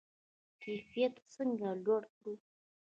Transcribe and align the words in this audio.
کیفیت 0.61 1.13
څنګه 1.33 1.69
لوړ 1.85 2.01
کړو؟ 2.15 2.33